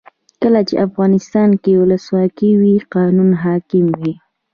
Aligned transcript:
کله 0.41 0.61
چې 0.67 0.75
افغانستان 0.87 1.49
کې 1.63 1.71
ولسواکي 1.81 2.51
وي 2.61 2.75
قانون 2.93 3.29
حاکم 3.43 3.85
وي. 3.99 4.13